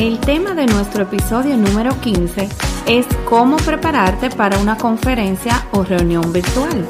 El 0.00 0.18
tema 0.18 0.54
de 0.54 0.64
nuestro 0.64 1.02
episodio 1.02 1.58
número 1.58 1.90
15 2.00 2.48
es 2.86 3.06
cómo 3.28 3.58
prepararte 3.58 4.30
para 4.30 4.58
una 4.58 4.78
conferencia 4.78 5.66
o 5.72 5.82
reunión 5.84 6.32
virtual. 6.32 6.86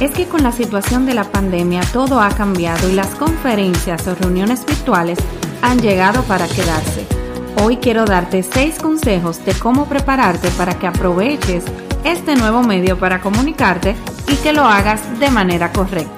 Es 0.00 0.12
que 0.12 0.24
con 0.24 0.42
la 0.42 0.50
situación 0.50 1.04
de 1.04 1.12
la 1.12 1.24
pandemia 1.24 1.82
todo 1.92 2.22
ha 2.22 2.30
cambiado 2.30 2.88
y 2.88 2.94
las 2.94 3.08
conferencias 3.16 4.06
o 4.06 4.14
reuniones 4.14 4.64
virtuales 4.64 5.18
han 5.60 5.78
llegado 5.82 6.22
para 6.22 6.48
quedarse. 6.48 7.06
Hoy 7.62 7.76
quiero 7.76 8.06
darte 8.06 8.42
6 8.42 8.78
consejos 8.78 9.44
de 9.44 9.52
cómo 9.52 9.84
prepararte 9.84 10.48
para 10.52 10.78
que 10.78 10.86
aproveches 10.86 11.64
este 12.02 12.34
nuevo 12.34 12.62
medio 12.62 12.98
para 12.98 13.20
comunicarte 13.20 13.94
y 14.26 14.36
que 14.36 14.54
lo 14.54 14.64
hagas 14.64 15.20
de 15.20 15.30
manera 15.30 15.70
correcta. 15.70 16.17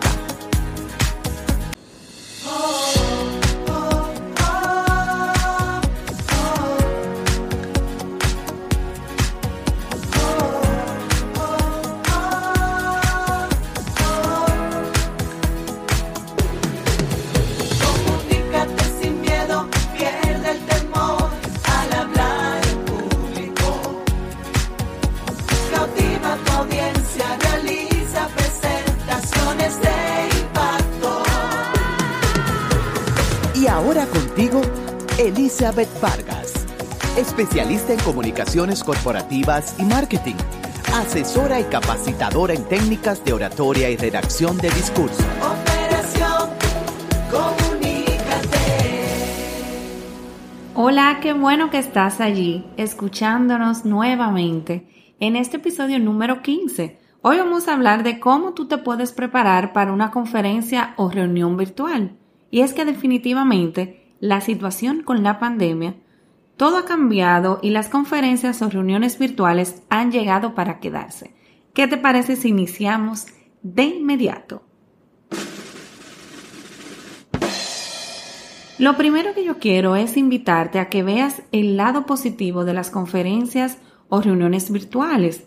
Elizabeth 35.18 35.88
Vargas, 36.00 36.52
especialista 37.16 37.92
en 37.92 38.00
comunicaciones 38.00 38.82
corporativas 38.82 39.74
y 39.78 39.84
marketing, 39.84 40.36
asesora 40.94 41.60
y 41.60 41.64
capacitadora 41.64 42.54
en 42.54 42.64
técnicas 42.64 43.24
de 43.24 43.32
oratoria 43.32 43.90
y 43.90 43.96
redacción 43.96 44.56
de 44.58 44.70
discurso. 44.70 45.22
Operación 45.38 46.50
Comunícate. 47.30 48.58
Hola, 50.74 51.18
qué 51.20 51.32
bueno 51.32 51.70
que 51.70 51.78
estás 51.78 52.20
allí, 52.20 52.66
escuchándonos 52.76 53.84
nuevamente 53.84 55.14
en 55.20 55.36
este 55.36 55.58
episodio 55.58 55.98
número 55.98 56.42
15. 56.42 56.98
Hoy 57.22 57.36
vamos 57.38 57.68
a 57.68 57.74
hablar 57.74 58.02
de 58.02 58.20
cómo 58.20 58.54
tú 58.54 58.68
te 58.68 58.78
puedes 58.78 59.12
preparar 59.12 59.72
para 59.72 59.92
una 59.92 60.10
conferencia 60.10 60.94
o 60.96 61.10
reunión 61.10 61.56
virtual. 61.56 62.19
Y 62.50 62.60
es 62.60 62.72
que 62.72 62.84
definitivamente 62.84 64.14
la 64.20 64.40
situación 64.40 65.02
con 65.02 65.22
la 65.22 65.38
pandemia, 65.38 65.96
todo 66.56 66.76
ha 66.76 66.84
cambiado 66.84 67.58
y 67.62 67.70
las 67.70 67.88
conferencias 67.88 68.60
o 68.60 68.68
reuniones 68.68 69.18
virtuales 69.18 69.82
han 69.88 70.12
llegado 70.12 70.54
para 70.54 70.78
quedarse. 70.78 71.34
¿Qué 71.72 71.86
te 71.86 71.96
parece 71.96 72.36
si 72.36 72.48
iniciamos 72.48 73.26
de 73.62 73.84
inmediato? 73.84 74.62
Lo 78.78 78.96
primero 78.96 79.34
que 79.34 79.44
yo 79.44 79.58
quiero 79.58 79.94
es 79.94 80.16
invitarte 80.16 80.78
a 80.78 80.88
que 80.88 81.02
veas 81.02 81.42
el 81.52 81.76
lado 81.76 82.06
positivo 82.06 82.64
de 82.64 82.74
las 82.74 82.90
conferencias 82.90 83.78
o 84.08 84.20
reuniones 84.20 84.70
virtuales, 84.70 85.46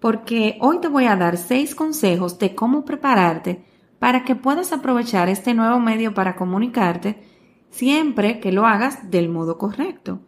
porque 0.00 0.58
hoy 0.60 0.80
te 0.80 0.88
voy 0.88 1.06
a 1.06 1.16
dar 1.16 1.36
seis 1.38 1.74
consejos 1.74 2.38
de 2.38 2.54
cómo 2.54 2.84
prepararte 2.84 3.64
para 4.04 4.22
que 4.22 4.36
puedas 4.36 4.74
aprovechar 4.74 5.30
este 5.30 5.54
nuevo 5.54 5.80
medio 5.80 6.12
para 6.12 6.36
comunicarte 6.36 7.22
siempre 7.70 8.38
que 8.38 8.52
lo 8.52 8.66
hagas 8.66 9.10
del 9.10 9.30
modo 9.30 9.56
correcto. 9.56 10.20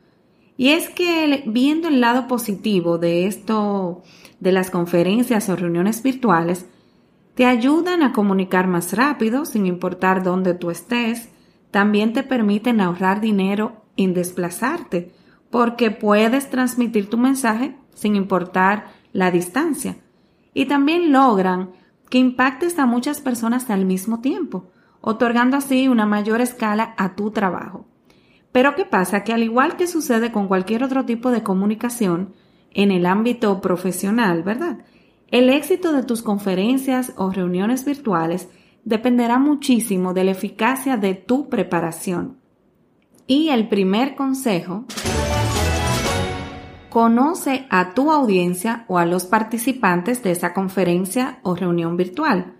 Y 0.56 0.70
es 0.70 0.88
que 0.88 1.42
viendo 1.44 1.88
el 1.88 2.00
lado 2.00 2.26
positivo 2.26 2.96
de 2.96 3.26
esto, 3.26 4.02
de 4.40 4.52
las 4.52 4.70
conferencias 4.70 5.50
o 5.50 5.56
reuniones 5.56 6.02
virtuales, 6.02 6.64
te 7.34 7.44
ayudan 7.44 8.02
a 8.02 8.14
comunicar 8.14 8.66
más 8.66 8.94
rápido 8.94 9.44
sin 9.44 9.66
importar 9.66 10.22
dónde 10.22 10.54
tú 10.54 10.70
estés, 10.70 11.28
también 11.70 12.14
te 12.14 12.22
permiten 12.22 12.80
ahorrar 12.80 13.20
dinero 13.20 13.82
en 13.98 14.14
desplazarte, 14.14 15.12
porque 15.50 15.90
puedes 15.90 16.48
transmitir 16.48 17.10
tu 17.10 17.18
mensaje 17.18 17.76
sin 17.92 18.16
importar 18.16 18.86
la 19.12 19.30
distancia. 19.30 19.98
Y 20.54 20.64
también 20.64 21.12
logran 21.12 21.72
que 22.08 22.18
impactes 22.18 22.78
a 22.78 22.86
muchas 22.86 23.20
personas 23.20 23.70
al 23.70 23.84
mismo 23.84 24.20
tiempo, 24.20 24.70
otorgando 25.00 25.56
así 25.56 25.88
una 25.88 26.06
mayor 26.06 26.40
escala 26.40 26.94
a 26.96 27.14
tu 27.14 27.30
trabajo. 27.30 27.86
Pero 28.52 28.74
¿qué 28.74 28.84
pasa? 28.84 29.22
Que 29.22 29.32
al 29.32 29.42
igual 29.42 29.76
que 29.76 29.86
sucede 29.86 30.32
con 30.32 30.48
cualquier 30.48 30.82
otro 30.82 31.04
tipo 31.04 31.30
de 31.30 31.42
comunicación 31.42 32.34
en 32.72 32.90
el 32.90 33.06
ámbito 33.06 33.60
profesional, 33.60 34.42
¿verdad? 34.42 34.78
El 35.28 35.50
éxito 35.50 35.92
de 35.92 36.02
tus 36.02 36.22
conferencias 36.22 37.12
o 37.16 37.30
reuniones 37.30 37.84
virtuales 37.84 38.48
dependerá 38.84 39.38
muchísimo 39.38 40.14
de 40.14 40.24
la 40.24 40.30
eficacia 40.30 40.96
de 40.96 41.14
tu 41.14 41.48
preparación. 41.48 42.38
Y 43.26 43.48
el 43.48 43.68
primer 43.68 44.14
consejo, 44.14 44.84
conoce 46.96 47.66
a 47.68 47.92
tu 47.92 48.10
audiencia 48.10 48.86
o 48.88 48.96
a 48.96 49.04
los 49.04 49.26
participantes 49.26 50.22
de 50.22 50.30
esa 50.30 50.54
conferencia 50.54 51.40
o 51.42 51.54
reunión 51.54 51.98
virtual. 51.98 52.54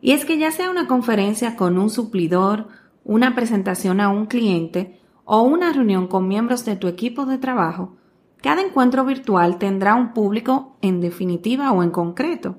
Y 0.00 0.12
es 0.12 0.24
que 0.24 0.38
ya 0.38 0.52
sea 0.52 0.70
una 0.70 0.86
conferencia 0.86 1.54
con 1.54 1.76
un 1.76 1.90
suplidor, 1.90 2.68
una 3.04 3.34
presentación 3.34 4.00
a 4.00 4.08
un 4.08 4.24
cliente 4.24 4.98
o 5.26 5.42
una 5.42 5.70
reunión 5.70 6.06
con 6.06 6.26
miembros 6.26 6.64
de 6.64 6.76
tu 6.76 6.88
equipo 6.88 7.26
de 7.26 7.36
trabajo, 7.36 7.96
cada 8.40 8.62
encuentro 8.62 9.04
virtual 9.04 9.58
tendrá 9.58 9.96
un 9.96 10.14
público 10.14 10.78
en 10.80 11.02
definitiva 11.02 11.70
o 11.72 11.82
en 11.82 11.90
concreto. 11.90 12.56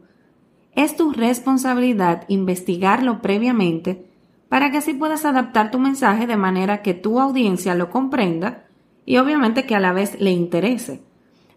Es 0.73 0.95
tu 0.95 1.11
responsabilidad 1.11 2.25
investigarlo 2.27 3.23
previamente 3.23 4.11
para 4.47 4.69
que 4.69 4.77
así 4.77 4.93
puedas 4.93 5.25
adaptar 5.25 5.71
tu 5.71 5.79
mensaje 5.79 6.27
de 6.27 6.37
manera 6.37 6.83
que 6.83 6.93
tu 6.93 7.19
audiencia 7.19 7.73
lo 7.73 7.89
comprenda 7.89 8.67
y 9.07 9.17
obviamente 9.17 9.65
que 9.65 9.75
a 9.75 9.79
la 9.79 9.91
vez 9.91 10.21
le 10.21 10.29
interese. 10.29 11.01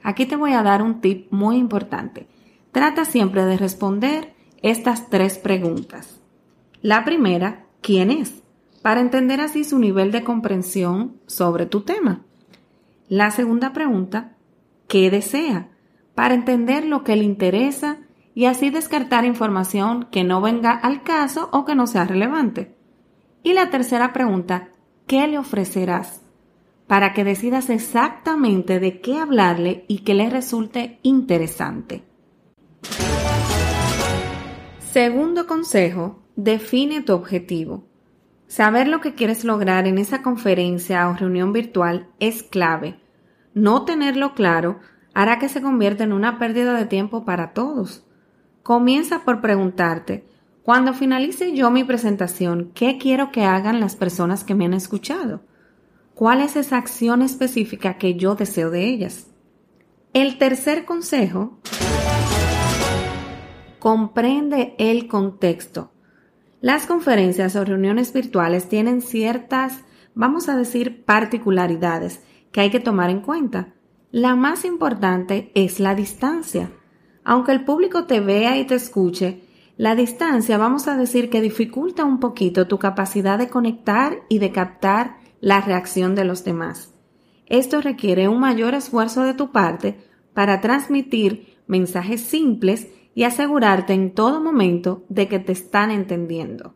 Aquí 0.03 0.27
te 0.27 0.37
voy 0.37 0.53
a 0.53 0.63
dar 0.63 0.83
un 0.83 1.01
tip 1.01 1.31
muy 1.33 1.57
importante. 1.57 2.27
Trata 2.73 3.05
siempre 3.05 3.45
de 3.45 3.57
responder 3.57 4.35
estas 4.63 5.09
tres 5.11 5.39
preguntas. 5.39 6.21
La 6.83 7.05
primera, 7.05 7.67
¿quién 7.81 8.11
es? 8.11 8.43
Para 8.83 9.01
entender 9.01 9.41
así 9.41 9.65
su 9.65 9.79
nivel 9.79 10.13
de 10.13 10.25
comprensión 10.25 11.17
sobre 11.27 11.67
tu 11.67 11.81
tema. 11.81 12.23
La 13.09 13.31
segunda 13.31 13.73
pregunta, 13.73 14.37
¿qué 14.87 15.11
desea? 15.11 15.69
Para 16.15 16.35
entender 16.35 16.85
lo 16.85 17.05
que 17.05 17.17
le 17.17 17.25
interesa 17.25 17.99
y 18.35 18.45
así 18.45 18.71
descartar 18.71 19.25
información 19.25 20.07
que 20.11 20.23
no 20.23 20.41
venga 20.41 20.73
al 20.73 21.03
caso 21.03 21.49
o 21.53 21.65
que 21.65 21.75
no 21.75 21.87
sea 21.87 22.05
relevante. 22.05 22.77
Y 23.43 23.55
la 23.55 23.71
tercera 23.71 24.13
pregunta, 24.13 24.69
¿qué 25.07 25.27
le 25.27 25.39
ofrecerás? 25.39 26.23
Para 26.89 27.13
que 27.13 27.23
decidas 27.23 27.71
exactamente 27.71 28.81
de 28.81 29.01
qué 29.01 29.19
hablarle 29.19 29.85
y 29.87 29.99
que 29.99 30.15
le 30.15 30.29
resulte 30.31 30.99
interesante. 31.03 32.03
Segundo 34.91 35.47
consejo, 35.47 36.23
define 36.35 37.03
tu 37.03 37.13
objetivo. 37.13 37.85
Saber 38.47 38.89
lo 38.89 39.01
que 39.03 39.15
quieres 39.15 39.45
lograr 39.45 39.87
en 39.87 39.99
esa 39.99 40.23
conferencia 40.23 41.09
o 41.09 41.15
reunión 41.15 41.53
virtual 41.53 42.09
es 42.19 42.43
clave. 42.43 42.99
No 43.53 43.85
tenerlo 43.85 44.35
claro 44.35 44.81
hará 45.13 45.39
que 45.39 45.49
se 45.49 45.61
convierta 45.61 46.05
en 46.05 46.13
una 46.15 46.39
pérdida 46.39 46.75
de 46.75 46.87
tiempo 46.87 47.25
para 47.25 47.53
todos. 47.53 48.07
Comienza 48.63 49.25
por 49.25 49.41
preguntarte, 49.41 50.27
cuando 50.63 50.95
finalice 50.95 51.55
yo 51.55 51.71
mi 51.71 51.85
presentación, 51.85 52.71
¿qué 52.75 52.99
quiero 52.99 53.31
que 53.31 53.45
hagan 53.45 53.81
las 53.81 53.97
personas 53.97 54.45
que 54.45 54.55
me 54.55 54.65
han 54.65 54.75
escuchado? 54.75 55.43
¿Cuál 56.19 56.41
es 56.41 56.57
esa 56.57 56.79
acción 56.79 57.23
específica 57.23 57.97
que 57.97 58.17
yo 58.17 58.35
deseo 58.35 58.71
de 58.71 58.89
ellas? 58.89 59.29
El 60.13 60.37
tercer 60.37 60.85
consejo 60.85 61.61
comprende 63.79 64.75
el 64.79 65.07
contexto. 65.07 65.93
Las 66.61 66.87
conferencias 66.87 67.55
o 67.55 67.65
reuniones 67.65 68.13
virtuales 68.13 68.69
tienen 68.69 69.01
ciertas, 69.01 69.85
vamos 70.17 70.49
a 70.49 70.57
decir, 70.57 71.05
particularidades 71.05 72.21
que 72.51 72.63
hay 72.63 72.71
que 72.71 72.81
tomar 72.81 73.11
en 73.11 73.21
cuenta. 73.21 73.75
La 74.11 74.35
más 74.35 74.65
importante 74.65 75.53
es 75.55 75.79
la 75.79 75.95
distancia. 75.95 76.73
Aunque 77.23 77.53
el 77.53 77.65
público 77.65 78.07
te 78.07 78.19
vea 78.19 78.59
y 78.59 78.67
te 78.67 78.75
escuche, 78.75 79.45
la 79.77 79.95
distancia 79.95 80.59
vamos 80.59 80.89
a 80.89 80.97
decir 80.97 81.31
que 81.31 81.41
dificulta 81.41 82.05
un 82.05 82.19
poquito 82.19 82.67
tu 82.67 82.81
capacidad 82.81 83.39
de 83.39 83.49
conectar 83.49 84.25
y 84.29 84.41
de 84.41 84.51
captar 84.51 85.28
la 85.41 85.61
reacción 85.61 86.15
de 86.15 86.25
los 86.25 86.45
demás. 86.45 86.95
Esto 87.47 87.81
requiere 87.81 88.29
un 88.29 88.41
mayor 88.41 88.75
esfuerzo 88.75 89.23
de 89.23 89.35
tu 89.35 89.53
parte 89.53 89.99
para 90.35 90.61
transmitir 90.61 91.57
mensajes 91.67 92.21
simples 92.21 92.89
y 93.15 93.25
asegurarte 93.25 93.95
en 93.95 94.15
todo 94.15 94.41
momento 94.41 95.05
de 95.09 95.29
que 95.29 95.39
te 95.39 95.53
están 95.53 95.91
entendiendo. 95.91 96.75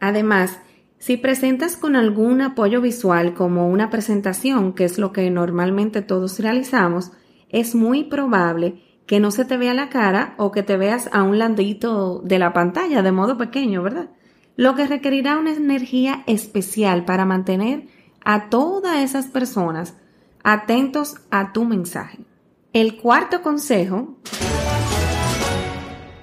Además, 0.00 0.60
Si 1.04 1.18
presentas 1.18 1.76
con 1.76 1.96
algún 1.96 2.40
apoyo 2.40 2.80
visual 2.80 3.34
como 3.34 3.68
una 3.68 3.90
presentación, 3.90 4.72
que 4.72 4.84
es 4.84 4.98
lo 4.98 5.12
que 5.12 5.28
normalmente 5.30 6.00
todos 6.00 6.38
realizamos, 6.40 7.12
es 7.50 7.74
muy 7.74 8.04
probable 8.04 8.80
que 9.04 9.20
no 9.20 9.30
se 9.30 9.44
te 9.44 9.58
vea 9.58 9.74
la 9.74 9.90
cara 9.90 10.34
o 10.38 10.50
que 10.50 10.62
te 10.62 10.78
veas 10.78 11.10
a 11.12 11.22
un 11.22 11.38
landito 11.38 12.22
de 12.24 12.38
la 12.38 12.54
pantalla 12.54 13.02
de 13.02 13.12
modo 13.12 13.36
pequeño, 13.36 13.82
¿verdad? 13.82 14.08
Lo 14.56 14.76
que 14.76 14.86
requerirá 14.86 15.36
una 15.38 15.52
energía 15.52 16.22
especial 16.26 17.04
para 17.04 17.24
mantener 17.24 17.88
a 18.24 18.48
todas 18.50 18.98
esas 18.98 19.26
personas 19.26 19.96
atentos 20.44 21.16
a 21.30 21.52
tu 21.52 21.64
mensaje. 21.64 22.24
El 22.72 22.96
cuarto 22.96 23.42
consejo 23.42 24.16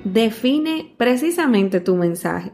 define 0.06 0.94
precisamente 0.98 1.82
tu 1.82 1.96
mensaje. 1.96 2.54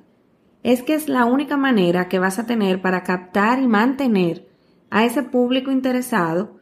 Es 0.63 0.81
que 0.81 0.95
es 0.95 1.07
la 1.07 1.25
única 1.25 1.57
manera 1.57 2.09
que 2.09 2.19
vas 2.19 2.39
a 2.39 2.47
tener 2.47 2.81
para 2.81 3.03
captar 3.03 3.59
y 3.59 3.67
mantener 3.67 4.47
a 4.89 5.05
ese 5.05 5.21
público 5.21 5.71
interesado 5.71 6.59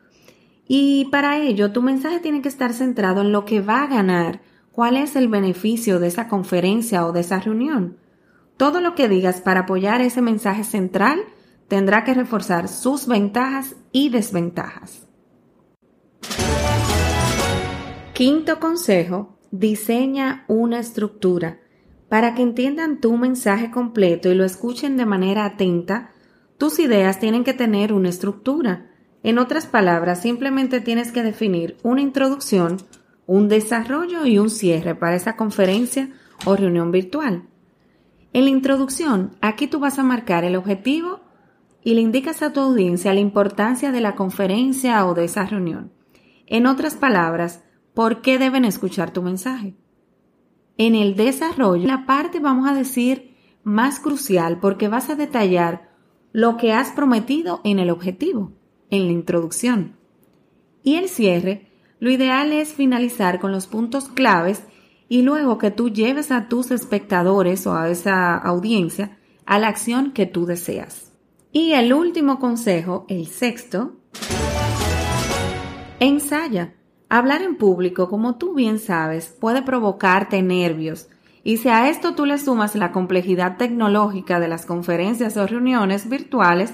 y 0.67 1.05
para 1.05 1.39
ello 1.39 1.71
tu 1.71 1.81
mensaje 1.81 2.19
tiene 2.19 2.41
que 2.41 2.49
estar 2.49 2.73
centrado 2.73 3.21
en 3.21 3.31
lo 3.31 3.45
que 3.45 3.61
va 3.61 3.83
a 3.83 3.87
ganar, 3.87 4.41
cuál 4.71 4.97
es 4.97 5.15
el 5.15 5.27
beneficio 5.29 5.99
de 5.99 6.07
esa 6.07 6.27
conferencia 6.27 7.05
o 7.05 7.13
de 7.13 7.21
esa 7.21 7.39
reunión. 7.39 7.97
Todo 8.57 8.79
lo 8.79 8.95
que 8.95 9.09
digas 9.09 9.41
para 9.41 9.61
apoyar 9.61 10.01
ese 10.01 10.21
mensaje 10.21 10.63
central 10.63 11.19
tendrá 11.67 12.03
que 12.03 12.13
reforzar 12.13 12.67
sus 12.69 13.05
ventajas 13.05 13.75
y 13.91 14.09
desventajas. 14.09 15.07
Quinto 18.13 18.61
consejo, 18.61 19.37
diseña 19.51 20.45
una 20.47 20.79
estructura. 20.79 21.59
Para 22.07 22.33
que 22.33 22.43
entiendan 22.43 23.01
tu 23.01 23.17
mensaje 23.17 23.71
completo 23.71 24.31
y 24.31 24.35
lo 24.35 24.45
escuchen 24.45 24.95
de 24.95 25.05
manera 25.05 25.43
atenta, 25.43 26.11
tus 26.57 26.79
ideas 26.79 27.19
tienen 27.19 27.43
que 27.43 27.53
tener 27.53 27.91
una 27.91 28.07
estructura. 28.07 28.89
En 29.21 29.37
otras 29.37 29.65
palabras, 29.65 30.21
simplemente 30.21 30.79
tienes 30.79 31.11
que 31.11 31.23
definir 31.23 31.75
una 31.83 32.01
introducción, 32.01 32.77
un 33.25 33.49
desarrollo 33.49 34.25
y 34.25 34.37
un 34.39 34.49
cierre 34.49 34.95
para 34.95 35.15
esa 35.15 35.35
conferencia 35.35 36.11
o 36.45 36.55
reunión 36.55 36.91
virtual. 36.91 37.49
En 38.35 38.43
la 38.43 38.49
introducción, 38.49 39.37
aquí 39.39 39.65
tú 39.67 39.79
vas 39.79 39.97
a 39.97 40.03
marcar 40.03 40.43
el 40.43 40.57
objetivo 40.57 41.21
y 41.85 41.93
le 41.93 42.01
indicas 42.01 42.41
a 42.41 42.51
tu 42.51 42.59
audiencia 42.59 43.13
la 43.13 43.21
importancia 43.21 43.93
de 43.93 44.01
la 44.01 44.15
conferencia 44.15 45.05
o 45.05 45.13
de 45.13 45.23
esa 45.23 45.45
reunión. 45.45 45.93
En 46.45 46.67
otras 46.67 46.95
palabras, 46.95 47.63
¿por 47.93 48.21
qué 48.21 48.37
deben 48.37 48.65
escuchar 48.65 49.11
tu 49.11 49.21
mensaje? 49.21 49.77
En 50.77 50.95
el 50.95 51.15
desarrollo, 51.15 51.87
la 51.87 52.05
parte 52.05 52.41
vamos 52.41 52.69
a 52.69 52.73
decir 52.73 53.37
más 53.63 54.01
crucial 54.01 54.59
porque 54.59 54.89
vas 54.89 55.09
a 55.09 55.15
detallar 55.15 55.91
lo 56.33 56.57
que 56.57 56.73
has 56.73 56.91
prometido 56.91 57.61
en 57.63 57.79
el 57.79 57.89
objetivo, 57.89 58.51
en 58.89 59.05
la 59.05 59.13
introducción. 59.13 59.95
Y 60.83 60.95
el 60.95 61.07
cierre, 61.07 61.71
lo 61.99 62.11
ideal 62.11 62.51
es 62.51 62.73
finalizar 62.73 63.39
con 63.39 63.53
los 63.53 63.67
puntos 63.67 64.09
claves 64.09 64.61
y 65.07 65.21
luego 65.21 65.57
que 65.57 65.71
tú 65.71 65.89
lleves 65.89 66.31
a 66.31 66.47
tus 66.47 66.71
espectadores 66.71 67.67
o 67.67 67.75
a 67.75 67.89
esa 67.89 68.35
audiencia 68.35 69.17
a 69.45 69.59
la 69.59 69.67
acción 69.67 70.11
que 70.11 70.25
tú 70.25 70.45
deseas. 70.45 71.11
Y 71.51 71.73
el 71.73 71.93
último 71.93 72.39
consejo, 72.39 73.05
el 73.07 73.27
sexto, 73.27 73.93
ensaya. 75.99 76.73
Hablar 77.07 77.43
en 77.43 77.55
público, 77.55 78.09
como 78.09 78.35
tú 78.35 78.55
bien 78.55 78.79
sabes, 78.79 79.27
puede 79.39 79.61
provocarte 79.61 80.41
nervios. 80.41 81.07
Y 81.43 81.57
si 81.57 81.69
a 81.69 81.87
esto 81.89 82.15
tú 82.15 82.25
le 82.25 82.39
sumas 82.39 82.75
la 82.75 82.91
complejidad 82.91 83.57
tecnológica 83.57 84.39
de 84.39 84.47
las 84.47 84.65
conferencias 84.65 85.37
o 85.37 85.45
reuniones 85.45 86.09
virtuales, 86.09 86.73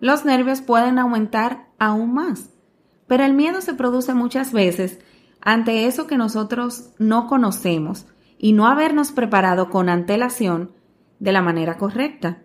los 0.00 0.24
nervios 0.24 0.60
pueden 0.60 0.98
aumentar 0.98 1.68
aún 1.78 2.12
más. 2.12 2.50
Pero 3.06 3.24
el 3.24 3.34
miedo 3.34 3.60
se 3.60 3.74
produce 3.74 4.14
muchas 4.14 4.52
veces 4.52 4.98
ante 5.40 5.86
eso 5.86 6.06
que 6.06 6.16
nosotros 6.16 6.90
no 6.98 7.26
conocemos 7.26 8.06
y 8.38 8.52
no 8.52 8.66
habernos 8.66 9.12
preparado 9.12 9.70
con 9.70 9.88
antelación 9.88 10.72
de 11.18 11.32
la 11.32 11.42
manera 11.42 11.76
correcta. 11.76 12.42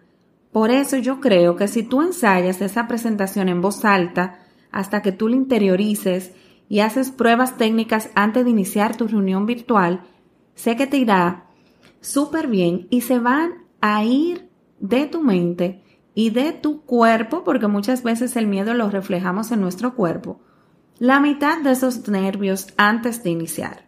Por 0.52 0.70
eso 0.70 0.98
yo 0.98 1.20
creo 1.20 1.56
que 1.56 1.68
si 1.68 1.84
tú 1.84 2.02
ensayas 2.02 2.62
esa 2.62 2.88
presentación 2.88 3.50
en 3.50 3.62
voz 3.62 3.86
alta 3.86 4.40
hasta 4.72 5.02
que 5.02 5.12
tú 5.12 5.28
la 5.28 5.36
interiorices 5.36 6.34
y 6.70 6.80
haces 6.80 7.12
pruebas 7.12 7.58
técnicas 7.58 8.10
antes 8.16 8.44
de 8.44 8.52
iniciar 8.52 8.96
tu 8.96 9.08
reunión 9.08 9.46
virtual, 9.46 10.02
sé 10.56 10.76
que 10.76 10.88
te 10.88 10.98
irá 10.98 11.46
súper 12.02 12.48
bien 12.48 12.88
y 12.90 13.02
se 13.02 13.20
van 13.20 13.66
a 13.82 14.04
ir 14.04 14.50
de 14.80 15.06
tu 15.06 15.22
mente 15.22 15.84
y 16.16 16.30
de 16.30 16.52
tu 16.52 16.82
cuerpo, 16.82 17.44
porque 17.44 17.68
muchas 17.68 18.04
veces 18.04 18.36
el 18.36 18.48
miedo 18.48 18.74
lo 18.74 18.90
reflejamos 18.90 19.52
en 19.52 19.62
nuestro 19.62 19.96
cuerpo, 19.96 20.40
la 21.00 21.20
mitad 21.20 21.62
de 21.62 21.72
esos 21.72 22.08
nervios 22.08 22.68
antes 22.78 23.24
de 23.24 23.30
iniciar. 23.32 23.86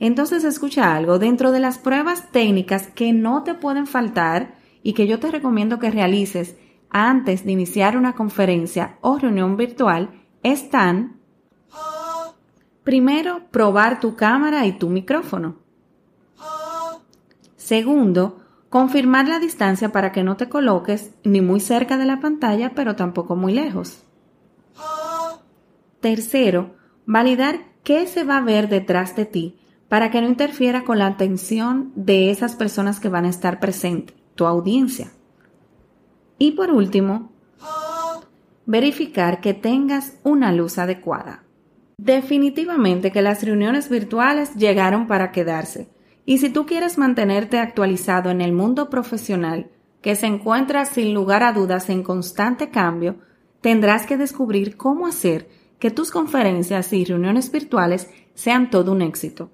Entonces 0.00 0.44
escucha 0.44 0.94
algo, 0.94 1.18
dentro 1.18 1.50
de 1.50 1.60
las 1.60 1.78
pruebas 1.78 2.30
técnicas 2.30 2.88
que 2.88 3.12
no 3.12 3.42
te 3.42 3.54
pueden 3.54 3.86
faltar 3.86 4.54
y 4.82 4.92
que 4.92 5.06
yo 5.06 5.18
te 5.18 5.30
recomiendo 5.30 5.78
que 5.78 5.90
realices 5.90 6.56
antes 6.90 7.44
de 7.44 7.52
iniciar 7.52 7.96
una 7.96 8.14
conferencia 8.14 8.98
o 9.00 9.18
reunión 9.18 9.56
virtual 9.56 10.10
están, 10.42 11.20
primero, 12.84 13.42
probar 13.50 14.00
tu 14.00 14.14
cámara 14.16 14.66
y 14.66 14.72
tu 14.72 14.88
micrófono. 14.88 15.56
Segundo, 17.56 18.40
confirmar 18.70 19.28
la 19.28 19.40
distancia 19.40 19.90
para 19.92 20.12
que 20.12 20.22
no 20.22 20.36
te 20.36 20.48
coloques 20.48 21.10
ni 21.24 21.40
muy 21.40 21.60
cerca 21.60 21.98
de 21.98 22.06
la 22.06 22.20
pantalla, 22.20 22.72
pero 22.74 22.96
tampoco 22.96 23.36
muy 23.36 23.52
lejos. 23.52 24.07
Tercero, 26.00 26.76
validar 27.06 27.60
qué 27.82 28.06
se 28.06 28.24
va 28.24 28.38
a 28.38 28.42
ver 28.42 28.68
detrás 28.68 29.16
de 29.16 29.26
ti 29.26 29.58
para 29.88 30.10
que 30.10 30.20
no 30.20 30.28
interfiera 30.28 30.84
con 30.84 30.98
la 30.98 31.06
atención 31.06 31.92
de 31.96 32.30
esas 32.30 32.54
personas 32.54 33.00
que 33.00 33.08
van 33.08 33.24
a 33.24 33.30
estar 33.30 33.58
presentes, 33.58 34.14
tu 34.34 34.46
audiencia. 34.46 35.10
Y 36.38 36.52
por 36.52 36.70
último, 36.70 37.32
verificar 38.66 39.40
que 39.40 39.54
tengas 39.54 40.18
una 40.22 40.52
luz 40.52 40.78
adecuada. 40.78 41.44
Definitivamente 41.96 43.10
que 43.10 43.22
las 43.22 43.42
reuniones 43.42 43.88
virtuales 43.88 44.54
llegaron 44.54 45.08
para 45.08 45.32
quedarse. 45.32 45.88
Y 46.26 46.38
si 46.38 46.50
tú 46.50 46.66
quieres 46.66 46.98
mantenerte 46.98 47.58
actualizado 47.58 48.30
en 48.30 48.42
el 48.42 48.52
mundo 48.52 48.90
profesional, 48.90 49.70
que 50.02 50.14
se 50.14 50.26
encuentra 50.26 50.84
sin 50.84 51.14
lugar 51.14 51.42
a 51.42 51.52
dudas 51.52 51.88
en 51.88 52.02
constante 52.02 52.70
cambio, 52.70 53.16
tendrás 53.62 54.06
que 54.06 54.16
descubrir 54.16 54.76
cómo 54.76 55.06
hacer 55.06 55.48
que 55.78 55.90
tus 55.90 56.10
conferencias 56.10 56.92
y 56.92 57.04
reuniones 57.04 57.50
virtuales 57.50 58.10
sean 58.34 58.70
todo 58.70 58.92
un 58.92 59.02
éxito. 59.02 59.50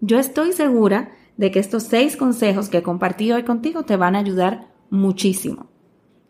Yo 0.00 0.18
estoy 0.18 0.52
segura 0.52 1.12
de 1.36 1.50
que 1.50 1.58
estos 1.60 1.84
seis 1.84 2.16
consejos 2.16 2.68
que 2.68 2.82
compartí 2.82 3.32
hoy 3.32 3.44
contigo 3.44 3.84
te 3.84 3.96
van 3.96 4.16
a 4.16 4.20
ayudar 4.20 4.68
muchísimo. 4.90 5.66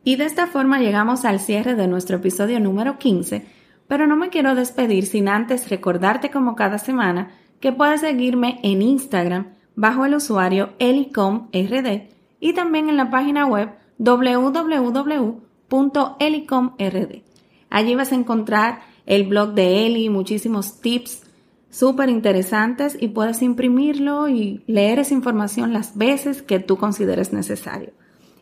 Y 0.04 0.16
de 0.16 0.24
esta 0.24 0.46
forma 0.46 0.78
llegamos 0.78 1.24
al 1.24 1.40
cierre 1.40 1.74
de 1.74 1.88
nuestro 1.88 2.16
episodio 2.16 2.60
número 2.60 2.98
15, 2.98 3.46
pero 3.88 4.06
no 4.06 4.16
me 4.16 4.28
quiero 4.28 4.54
despedir 4.54 5.06
sin 5.06 5.28
antes 5.28 5.68
recordarte 5.68 6.30
como 6.30 6.54
cada 6.56 6.78
semana 6.78 7.30
que 7.60 7.72
puedes 7.72 8.00
seguirme 8.02 8.60
en 8.62 8.82
Instagram 8.82 9.54
bajo 9.74 10.04
el 10.04 10.14
usuario 10.14 10.70
elicomrd 10.78 12.08
y 12.40 12.52
también 12.52 12.88
en 12.88 12.96
la 12.96 13.10
página 13.10 13.46
web 13.46 13.70
www.elicomrd. 13.98 15.22
Allí 17.70 17.94
vas 17.94 18.12
a 18.12 18.14
encontrar 18.14 18.80
el 19.08 19.24
blog 19.24 19.54
de 19.54 19.86
Eli, 19.86 20.10
muchísimos 20.10 20.82
tips 20.82 21.22
súper 21.70 22.10
interesantes 22.10 22.94
y 23.00 23.08
puedes 23.08 23.40
imprimirlo 23.40 24.28
y 24.28 24.62
leer 24.66 24.98
esa 24.98 25.14
información 25.14 25.72
las 25.72 25.96
veces 25.96 26.42
que 26.42 26.58
tú 26.58 26.76
consideres 26.76 27.32
necesario. 27.32 27.92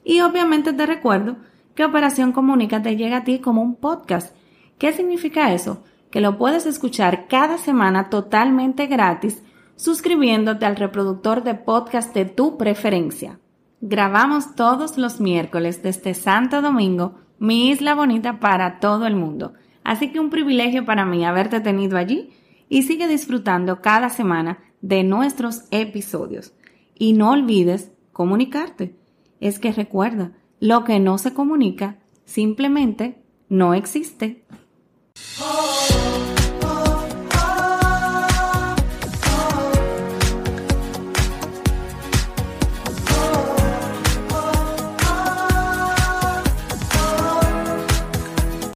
Y 0.03 0.23
obviamente 0.23 0.73
te 0.73 0.85
recuerdo 0.85 1.37
que 1.77 1.85
Operación 1.85 2.33
Comunica 2.33 2.83
te 2.83 2.97
llega 2.97 3.19
a 3.19 3.25
ti 3.25 3.39
como 3.39 3.63
un 3.63 3.77
podcast. 3.77 4.35
¿Qué 4.77 4.93
significa 4.93 5.53
eso? 5.53 5.85
Que 6.11 6.21
lo 6.21 6.37
puedes 6.37 6.67
escuchar 6.67 7.29
cada 7.29 7.59
semana 7.59 8.11
totalmente 8.11 8.87
gratis 8.87 9.45
suscribiéndote 9.77 10.67
al 10.67 10.75
reproductor 10.75 11.45
de 11.45 11.55
podcast 11.55 12.13
de 12.13 12.25
tu 12.25 12.59
preferencia. 12.59 13.39
Grabamos 13.81 14.57
todos 14.57 14.99
los 14.99 15.21
miércoles 15.21 15.85
desde 15.85 16.15
Santo 16.15 16.61
Domingo, 16.61 17.21
mi 17.39 17.69
isla 17.69 17.95
bonita 17.95 18.41
para 18.41 18.81
todo 18.81 19.07
el 19.07 19.15
mundo. 19.15 19.53
Así 19.87 20.09
que 20.09 20.19
un 20.19 20.31
privilegio 20.31 20.85
para 20.85 21.07
mí 21.07 21.25
haberte 21.25 21.61
tenido 21.61 21.97
allí 21.97 22.31
y 22.69 22.83
sigue 22.83 23.07
disfrutando 23.07 23.81
cada 23.83 24.09
semana 24.09 24.59
de 24.81 25.05
nuestros 25.05 25.63
episodios. 25.71 26.55
Y 26.97 27.13
no 27.13 27.31
olvides 27.31 27.93
comunicarte. 28.13 28.97
Es 29.39 29.61
que 29.61 29.71
recuerda, 29.71 30.33
lo 30.59 30.83
que 30.83 30.99
no 30.99 31.19
se 31.19 31.33
comunica 31.33 31.99
simplemente 32.25 33.23
no 33.49 33.75
existe. 33.75 34.43